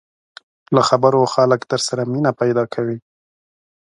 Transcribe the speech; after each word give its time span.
له 0.75 0.81
خبرو 0.89 1.21
خلک 1.35 1.61
در 1.71 1.81
سره 1.87 2.03
مینه 2.11 2.31
پیدا 2.41 2.63
کوي 2.73 2.97